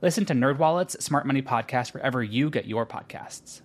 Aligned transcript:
Listen 0.00 0.24
to 0.26 0.32
NerdWallet's 0.32 1.04
Smart 1.04 1.26
Money 1.26 1.42
Podcast 1.42 1.92
wherever 1.92 2.22
you 2.22 2.50
get 2.50 2.66
your 2.66 2.86
podcasts. 2.86 3.62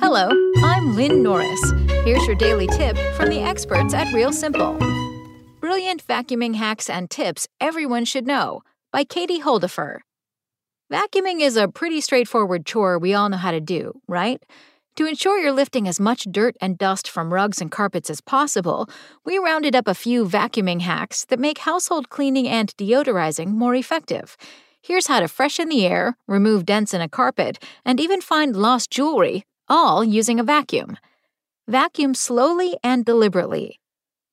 Hello, 0.00 0.30
I'm 0.64 0.96
Lynn 0.96 1.22
Norris. 1.22 1.60
Here's 2.04 2.26
your 2.26 2.34
daily 2.34 2.66
tip 2.66 2.98
from 3.14 3.28
the 3.30 3.38
experts 3.40 3.94
at 3.94 4.12
Real 4.12 4.32
Simple. 4.32 4.76
Brilliant 5.60 6.04
vacuuming 6.08 6.56
hacks 6.56 6.90
and 6.90 7.08
tips 7.08 7.46
everyone 7.60 8.04
should 8.04 8.26
know 8.26 8.62
by 8.90 9.04
Katie 9.04 9.40
Holdefehr. 9.40 9.98
Vacuuming 10.92 11.40
is 11.40 11.56
a 11.56 11.68
pretty 11.68 12.00
straightforward 12.00 12.66
chore 12.66 12.98
we 12.98 13.14
all 13.14 13.28
know 13.28 13.36
how 13.36 13.52
to 13.52 13.60
do, 13.60 13.92
right? 14.08 14.42
To 14.96 15.06
ensure 15.06 15.38
you're 15.38 15.52
lifting 15.52 15.88
as 15.88 16.00
much 16.00 16.24
dirt 16.30 16.56
and 16.60 16.76
dust 16.76 17.08
from 17.08 17.32
rugs 17.32 17.60
and 17.60 17.70
carpets 17.70 18.10
as 18.10 18.20
possible, 18.20 18.88
we 19.24 19.38
rounded 19.38 19.74
up 19.74 19.88
a 19.88 19.94
few 19.94 20.24
vacuuming 20.26 20.80
hacks 20.80 21.24
that 21.26 21.38
make 21.38 21.58
household 21.58 22.10
cleaning 22.10 22.48
and 22.48 22.76
deodorizing 22.76 23.48
more 23.48 23.74
effective. 23.74 24.36
Here's 24.82 25.06
how 25.06 25.20
to 25.20 25.28
freshen 25.28 25.68
the 25.68 25.86
air, 25.86 26.16
remove 26.26 26.66
dents 26.66 26.92
in 26.92 27.00
a 27.00 27.08
carpet, 27.08 27.62
and 27.84 28.00
even 28.00 28.20
find 28.20 28.56
lost 28.56 28.90
jewelry, 28.90 29.44
all 29.68 30.02
using 30.02 30.40
a 30.40 30.44
vacuum. 30.44 30.96
Vacuum 31.68 32.14
slowly 32.14 32.76
and 32.82 33.04
deliberately. 33.04 33.78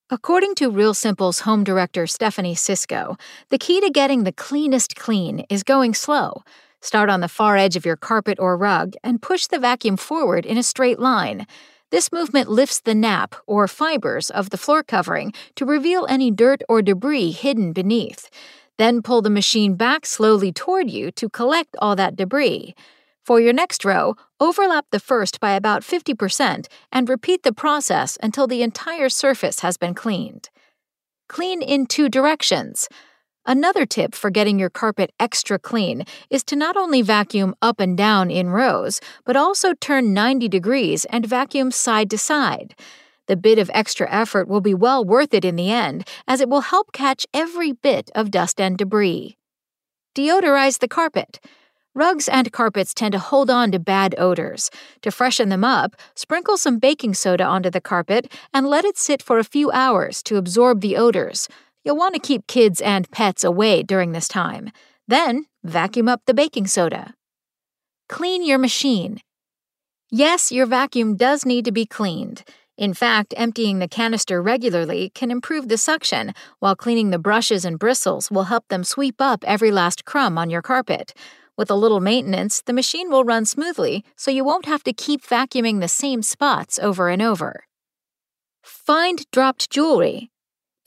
According 0.10 0.56
to 0.56 0.72
Real 0.72 0.94
Simple's 0.94 1.42
home 1.42 1.66
director 1.66 2.08
Stephanie 2.08 2.56
Sisco, 2.56 3.20
the 3.50 3.58
key 3.58 3.82
to 3.82 3.90
getting 3.90 4.24
the 4.24 4.32
cleanest 4.32 4.96
clean 4.96 5.46
is 5.50 5.64
going 5.64 5.94
slow. 5.94 6.44
Start 6.82 7.10
on 7.10 7.22
the 7.22 7.28
far 7.28 7.58
edge 7.58 7.76
of 7.76 7.86
your 7.86 7.96
carpet 7.96 8.38
or 8.40 8.56
rug 8.56 8.94
and 9.04 9.22
push 9.22 9.48
the 9.48 9.60
vacuum 9.60 9.98
forward 9.98 10.46
in 10.46 10.58
a 10.58 10.64
straight 10.64 11.00
line. 11.00 11.48
This 11.90 12.12
movement 12.12 12.50
lifts 12.50 12.82
the 12.82 12.94
nap, 12.94 13.34
or 13.46 13.68
fibers, 13.68 14.30
of 14.30 14.50
the 14.50 14.58
floor 14.58 14.84
covering 14.84 15.34
to 15.56 15.66
reveal 15.66 16.06
any 16.08 16.32
dirt 16.32 16.62
or 16.68 16.82
debris 16.82 17.32
hidden 17.32 17.72
beneath. 17.72 18.30
Then 18.78 19.02
pull 19.02 19.22
the 19.22 19.30
machine 19.30 19.76
back 19.76 20.06
slowly 20.06 20.52
toward 20.52 20.90
you 20.90 21.12
to 21.12 21.30
collect 21.30 21.76
all 21.80 21.96
that 21.96 22.16
debris. 22.16 22.76
For 23.24 23.40
your 23.42 23.54
next 23.54 23.84
row, 23.84 24.16
overlap 24.40 24.86
the 24.92 25.00
first 25.00 25.40
by 25.40 25.52
about 25.52 25.82
50% 25.82 26.68
and 26.92 27.10
repeat 27.10 27.44
the 27.44 27.54
process 27.54 28.18
until 28.22 28.48
the 28.48 28.62
entire 28.62 29.10
surface 29.10 29.62
has 29.62 29.78
been 29.78 29.94
cleaned. 29.94 30.50
Clean 31.28 31.62
in 31.62 31.88
two 31.88 32.08
directions. 32.08 32.88
Another 33.50 33.86
tip 33.86 34.14
for 34.14 34.30
getting 34.30 34.60
your 34.60 34.70
carpet 34.70 35.14
extra 35.22 35.58
clean 35.58 36.04
is 36.30 36.44
to 36.44 36.56
not 36.58 36.76
only 36.76 37.02
vacuum 37.02 37.56
up 37.62 37.80
and 37.80 37.98
down 37.98 38.30
in 38.30 38.50
rows, 38.50 39.00
but 39.24 39.38
also 39.38 39.74
turn 39.74 40.14
90 40.14 40.50
degrees 40.50 41.06
and 41.06 41.26
vacuum 41.26 41.72
side 41.72 42.10
to 42.10 42.18
side. 42.18 42.76
The 43.28 43.38
bit 43.38 43.58
of 43.58 43.72
extra 43.74 44.12
effort 44.12 44.50
will 44.50 44.60
be 44.60 44.74
well 44.74 45.06
worth 45.06 45.34
it 45.34 45.46
in 45.46 45.56
the 45.56 45.72
end, 45.72 46.06
as 46.28 46.42
it 46.42 46.50
will 46.50 46.60
help 46.60 46.92
catch 46.92 47.26
every 47.34 47.72
bit 47.72 48.12
of 48.14 48.32
dust 48.32 48.60
and 48.60 48.78
debris. 48.78 49.38
Deodorize 50.14 50.80
the 50.80 50.90
carpet. 50.90 51.40
Rugs 51.96 52.28
and 52.28 52.52
carpets 52.52 52.94
tend 52.94 53.14
to 53.14 53.20
hold 53.20 53.50
on 53.50 53.72
to 53.72 53.80
bad 53.80 54.14
odors. 54.18 54.70
To 55.04 55.10
freshen 55.10 55.48
them 55.48 55.64
up, 55.64 55.96
sprinkle 56.16 56.58
some 56.58 56.80
baking 56.80 57.14
soda 57.14 57.46
onto 57.46 57.70
the 57.70 57.82
carpet 57.82 58.32
and 58.54 58.68
let 58.68 58.84
it 58.84 58.98
sit 58.98 59.24
for 59.24 59.40
a 59.40 59.44
few 59.44 59.72
hours 59.72 60.22
to 60.24 60.36
absorb 60.36 60.82
the 60.82 60.98
odors. 60.98 61.48
You'll 61.84 61.98
want 61.98 62.16
to 62.16 62.20
keep 62.20 62.48
kids 62.48 62.82
and 62.82 63.10
pets 63.12 63.44
away 63.44 63.84
during 63.84 64.12
this 64.12 64.28
time. 64.28 64.72
Then, 65.08 65.46
vacuum 65.64 66.10
up 66.10 66.22
the 66.26 66.34
baking 66.34 66.68
soda. 66.68 67.14
Clean 68.10 68.44
your 68.46 68.58
machine. 68.58 69.22
Yes, 70.10 70.52
your 70.52 70.66
vacuum 70.66 71.16
does 71.16 71.46
need 71.46 71.66
to 71.66 71.72
be 71.72 71.86
cleaned. 71.86 72.44
In 72.78 72.94
fact, 72.94 73.34
emptying 73.36 73.80
the 73.80 73.88
canister 73.88 74.42
regularly 74.42 75.12
can 75.16 75.32
improve 75.32 75.68
the 75.68 75.78
suction, 75.78 76.34
while 76.60 76.76
cleaning 76.76 77.10
the 77.10 77.20
brushes 77.20 77.66
and 77.66 77.80
bristles 77.80 78.30
will 78.30 78.44
help 78.44 78.68
them 78.68 78.84
sweep 78.84 79.16
up 79.20 79.44
every 79.48 79.72
last 79.72 80.06
crumb 80.06 80.38
on 80.38 80.50
your 80.50 80.62
carpet. 80.62 81.14
With 81.58 81.72
a 81.72 81.76
little 81.76 82.00
maintenance, 82.00 82.62
the 82.62 82.74
machine 82.74 83.10
will 83.10 83.24
run 83.24 83.46
smoothly, 83.46 84.06
so 84.16 84.30
you 84.30 84.44
won't 84.44 84.66
have 84.68 84.84
to 84.84 84.94
keep 84.94 85.26
vacuuming 85.26 85.82
the 85.82 85.88
same 85.88 86.22
spots 86.22 86.78
over 86.78 87.10
and 87.10 87.22
over. 87.22 87.64
Find 88.62 89.26
dropped 89.32 89.72
jewelry. 89.72 90.30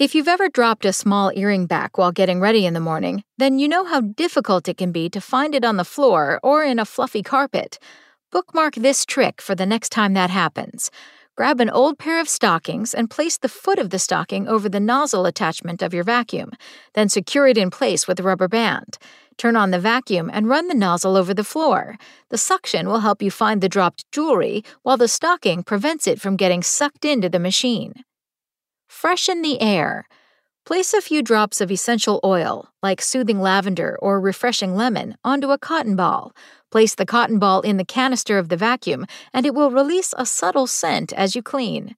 If 0.01 0.15
you've 0.15 0.29
ever 0.29 0.49
dropped 0.49 0.87
a 0.87 0.95
small 0.95 1.31
earring 1.35 1.67
back 1.67 1.99
while 1.99 2.11
getting 2.11 2.41
ready 2.41 2.65
in 2.65 2.73
the 2.73 2.81
morning, 2.81 3.23
then 3.37 3.59
you 3.59 3.69
know 3.69 3.85
how 3.85 4.01
difficult 4.01 4.67
it 4.67 4.79
can 4.79 4.93
be 4.93 5.11
to 5.11 5.21
find 5.21 5.55
it 5.55 5.63
on 5.63 5.77
the 5.77 5.85
floor 5.85 6.41
or 6.43 6.65
in 6.65 6.79
a 6.79 6.87
fluffy 6.87 7.23
carpet. 7.23 7.79
Bookmark 8.33 8.77
this 8.77 9.05
trick 9.05 9.43
for 9.43 9.55
the 9.55 9.67
next 9.67 9.91
time 9.91 10.15
that 10.15 10.31
happens. 10.31 10.91
Grab 11.37 11.61
an 11.61 11.69
old 11.69 11.99
pair 11.99 12.19
of 12.19 12.31
stockings 12.31 12.95
and 12.95 13.11
place 13.11 13.37
the 13.37 13.47
foot 13.47 13.79
of 13.79 13.91
the 13.91 13.99
stocking 13.99 14.49
over 14.49 14.71
the 14.71 14.81
nozzle 14.81 15.27
attachment 15.27 15.83
of 15.83 15.93
your 15.93 16.05
vacuum, 16.05 16.53
then 16.95 17.11
secure 17.11 17.47
it 17.47 17.59
in 17.59 17.69
place 17.69 18.09
with 18.09 18.19
a 18.19 18.23
rubber 18.23 18.49
band. 18.49 18.97
Turn 19.37 19.55
on 19.55 19.71
the 19.71 19.79
vacuum 19.79 20.31
and 20.33 20.49
run 20.49 20.69
the 20.69 20.75
nozzle 20.75 21.15
over 21.15 21.35
the 21.35 21.45
floor. 21.45 21.99
The 22.31 22.39
suction 22.39 22.89
will 22.89 23.01
help 23.01 23.21
you 23.21 23.31
find 23.31 23.61
the 23.61 23.69
dropped 23.69 24.11
jewelry, 24.13 24.65
while 24.83 24.97
the 24.97 25.09
stocking 25.09 25.63
prevents 25.63 26.07
it 26.07 26.23
from 26.23 26.37
getting 26.37 26.63
sucked 26.63 27.05
into 27.05 27.29
the 27.29 27.39
machine. 27.39 27.93
Freshen 29.01 29.41
the 29.41 29.63
air. 29.63 30.07
Place 30.67 30.93
a 30.93 31.01
few 31.01 31.23
drops 31.23 31.63
of 31.63 31.71
essential 31.71 32.21
oil, 32.23 32.69
like 32.83 33.01
soothing 33.01 33.41
lavender 33.41 33.99
or 34.03 34.21
refreshing 34.21 34.77
lemon, 34.77 35.17
onto 35.25 35.53
a 35.53 35.59
cotton 35.59 35.97
ball. 35.97 36.35
Place 36.71 36.95
the 36.95 37.07
cotton 37.07 37.39
ball 37.39 37.63
in 37.63 37.79
the 37.79 37.85
canister 37.87 38.37
of 38.37 38.51
the 38.51 38.59
vacuum, 38.59 39.07
and 39.33 39.47
it 39.47 39.55
will 39.55 39.71
release 39.71 40.13
a 40.19 40.27
subtle 40.27 40.67
scent 40.67 41.15
as 41.15 41.35
you 41.35 41.43
clean. 41.43 41.97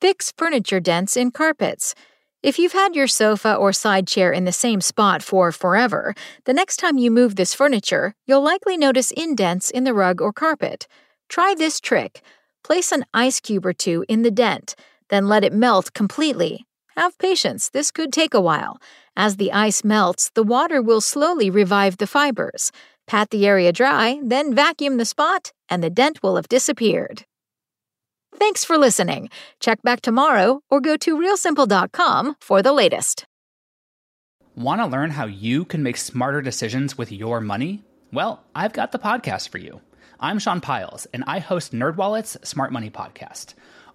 Fix 0.00 0.32
furniture 0.38 0.78
dents 0.78 1.16
in 1.16 1.32
carpets. 1.32 1.96
If 2.44 2.60
you've 2.60 2.74
had 2.74 2.94
your 2.94 3.08
sofa 3.08 3.56
or 3.56 3.72
side 3.72 4.06
chair 4.06 4.30
in 4.30 4.44
the 4.44 4.52
same 4.52 4.80
spot 4.80 5.20
for 5.20 5.50
forever, 5.50 6.14
the 6.44 6.54
next 6.54 6.76
time 6.76 6.98
you 6.98 7.10
move 7.10 7.34
this 7.34 7.54
furniture, 7.54 8.14
you'll 8.24 8.44
likely 8.44 8.76
notice 8.76 9.10
indents 9.10 9.68
in 9.68 9.82
the 9.82 9.94
rug 9.94 10.20
or 10.20 10.32
carpet. 10.32 10.86
Try 11.28 11.56
this 11.58 11.80
trick. 11.80 12.22
Place 12.62 12.92
an 12.92 13.04
ice 13.12 13.40
cube 13.40 13.66
or 13.66 13.72
two 13.72 14.04
in 14.08 14.22
the 14.22 14.30
dent. 14.30 14.76
Then 15.08 15.28
let 15.28 15.44
it 15.44 15.52
melt 15.52 15.92
completely. 15.94 16.66
Have 16.96 17.18
patience, 17.18 17.70
this 17.70 17.90
could 17.90 18.12
take 18.12 18.34
a 18.34 18.40
while. 18.40 18.80
As 19.16 19.36
the 19.36 19.52
ice 19.52 19.84
melts, 19.84 20.30
the 20.34 20.42
water 20.42 20.82
will 20.82 21.00
slowly 21.00 21.50
revive 21.50 21.98
the 21.98 22.06
fibers. 22.06 22.72
Pat 23.06 23.30
the 23.30 23.46
area 23.46 23.72
dry, 23.72 24.20
then 24.22 24.54
vacuum 24.54 24.96
the 24.96 25.04
spot, 25.04 25.52
and 25.68 25.82
the 25.82 25.90
dent 25.90 26.22
will 26.22 26.36
have 26.36 26.48
disappeared. 26.48 27.24
Thanks 28.36 28.64
for 28.64 28.76
listening. 28.76 29.30
Check 29.60 29.82
back 29.82 30.00
tomorrow 30.00 30.60
or 30.70 30.80
go 30.80 30.96
to 30.98 31.16
realsimple.com 31.16 32.36
for 32.40 32.62
the 32.62 32.72
latest. 32.72 33.24
Want 34.54 34.80
to 34.80 34.86
learn 34.86 35.10
how 35.10 35.26
you 35.26 35.64
can 35.64 35.82
make 35.82 35.96
smarter 35.96 36.42
decisions 36.42 36.98
with 36.98 37.10
your 37.12 37.40
money? 37.40 37.84
Well, 38.12 38.42
I've 38.54 38.72
got 38.72 38.92
the 38.92 38.98
podcast 38.98 39.48
for 39.48 39.58
you. 39.58 39.80
I'm 40.20 40.38
Sean 40.38 40.60
Pyles, 40.60 41.06
and 41.14 41.22
I 41.26 41.38
host 41.38 41.72
NerdWallet's 41.72 42.36
Smart 42.48 42.72
Money 42.72 42.90
Podcast. 42.90 43.54